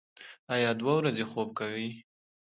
ایا 0.53 0.69
د 0.77 0.79
ورځې 0.89 1.23
خوب 1.31 1.49
کوئ؟ 1.59 1.87